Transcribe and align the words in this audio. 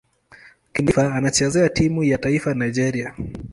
Kimataifa 0.73 1.15
anachezea 1.15 1.69
timu 1.69 2.03
ya 2.03 2.17
taifa 2.17 2.53
Nigeria. 2.53 3.15